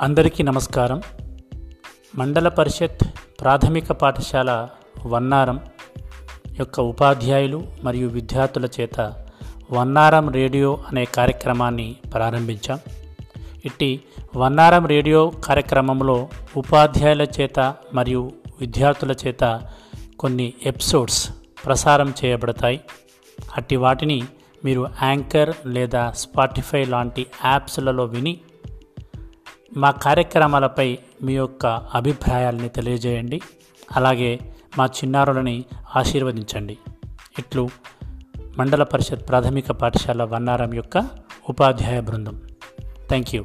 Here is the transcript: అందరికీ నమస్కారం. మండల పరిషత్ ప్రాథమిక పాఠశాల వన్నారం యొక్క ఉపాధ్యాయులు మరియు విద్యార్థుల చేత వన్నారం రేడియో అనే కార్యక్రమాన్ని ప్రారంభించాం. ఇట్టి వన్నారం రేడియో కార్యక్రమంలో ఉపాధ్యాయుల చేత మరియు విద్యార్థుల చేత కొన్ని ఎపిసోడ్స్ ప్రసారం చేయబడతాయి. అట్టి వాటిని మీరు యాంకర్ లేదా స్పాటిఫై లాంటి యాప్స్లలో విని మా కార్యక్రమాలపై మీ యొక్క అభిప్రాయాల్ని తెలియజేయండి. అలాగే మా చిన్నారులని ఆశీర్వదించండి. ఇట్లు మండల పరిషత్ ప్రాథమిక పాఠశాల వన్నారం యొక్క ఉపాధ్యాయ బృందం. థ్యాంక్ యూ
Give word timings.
అందరికీ 0.00 0.42
నమస్కారం. 0.42 1.02
మండల 2.14 2.48
పరిషత్ 2.48 3.04
ప్రాథమిక 3.40 3.92
పాఠశాల 3.92 4.68
వన్నారం 5.06 5.60
యొక్క 6.58 6.80
ఉపాధ్యాయులు 6.80 7.66
మరియు 7.82 8.08
విద్యార్థుల 8.08 8.68
చేత 8.80 9.14
వన్నారం 9.72 10.32
రేడియో 10.32 10.78
అనే 10.88 11.04
కార్యక్రమాన్ని 11.04 11.96
ప్రారంభించాం. 12.14 12.78
ఇట్టి 13.64 14.00
వన్నారం 14.36 14.86
రేడియో 14.86 15.32
కార్యక్రమంలో 15.44 16.28
ఉపాధ్యాయుల 16.56 17.22
చేత 17.22 17.74
మరియు 17.94 18.32
విద్యార్థుల 18.60 19.14
చేత 19.26 19.60
కొన్ని 20.18 20.52
ఎపిసోడ్స్ 20.66 21.30
ప్రసారం 21.64 22.14
చేయబడతాయి. 22.24 22.80
అట్టి 23.56 23.76
వాటిని 23.76 24.22
మీరు 24.64 24.88
యాంకర్ 25.02 25.54
లేదా 25.66 26.10
స్పాటిఫై 26.10 26.84
లాంటి 26.84 27.26
యాప్స్లలో 27.44 28.04
విని 28.04 28.40
మా 29.76 29.90
కార్యక్రమాలపై 29.90 30.98
మీ 31.22 31.34
యొక్క 31.34 31.66
అభిప్రాయాల్ని 31.66 32.68
తెలియజేయండి. 32.68 33.40
అలాగే 33.96 34.38
మా 34.78 34.86
చిన్నారులని 34.86 35.64
ఆశీర్వదించండి. 35.96 36.78
ఇట్లు 37.38 37.68
మండల 38.58 38.82
పరిషత్ 38.82 39.28
ప్రాథమిక 39.28 39.70
పాఠశాల 39.72 40.22
వన్నారం 40.22 40.74
యొక్క 40.74 41.06
ఉపాధ్యాయ 41.48 42.00
బృందం. 42.00 42.42
థ్యాంక్ 43.08 43.34
యూ 43.34 43.44